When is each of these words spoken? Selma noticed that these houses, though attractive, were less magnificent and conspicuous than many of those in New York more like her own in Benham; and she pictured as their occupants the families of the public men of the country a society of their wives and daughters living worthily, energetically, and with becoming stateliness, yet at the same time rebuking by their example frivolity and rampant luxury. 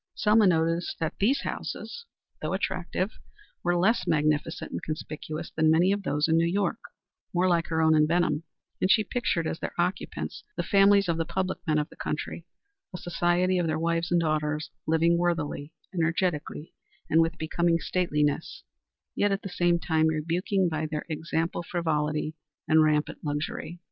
Selma 0.15 0.47
noticed 0.47 0.97
that 0.99 1.13
these 1.19 1.41
houses, 1.43 2.07
though 2.41 2.53
attractive, 2.53 3.19
were 3.61 3.77
less 3.77 4.07
magnificent 4.07 4.71
and 4.71 4.81
conspicuous 4.81 5.51
than 5.51 5.69
many 5.69 5.91
of 5.91 6.01
those 6.01 6.27
in 6.27 6.37
New 6.37 6.47
York 6.47 6.79
more 7.35 7.47
like 7.47 7.67
her 7.67 7.83
own 7.83 7.93
in 7.95 8.07
Benham; 8.07 8.41
and 8.81 8.89
she 8.89 9.03
pictured 9.03 9.45
as 9.45 9.59
their 9.59 9.73
occupants 9.79 10.43
the 10.57 10.63
families 10.63 11.07
of 11.07 11.17
the 11.17 11.23
public 11.25 11.59
men 11.67 11.77
of 11.77 11.87
the 11.89 11.95
country 11.95 12.47
a 12.91 12.97
society 12.97 13.59
of 13.59 13.67
their 13.67 13.77
wives 13.77 14.11
and 14.11 14.19
daughters 14.19 14.71
living 14.87 15.19
worthily, 15.19 15.71
energetically, 15.93 16.73
and 17.07 17.21
with 17.21 17.37
becoming 17.37 17.77
stateliness, 17.79 18.63
yet 19.15 19.31
at 19.31 19.43
the 19.43 19.49
same 19.49 19.77
time 19.77 20.07
rebuking 20.07 20.67
by 20.67 20.87
their 20.87 21.05
example 21.09 21.61
frivolity 21.61 22.33
and 22.67 22.81
rampant 22.81 23.23
luxury. 23.23 23.79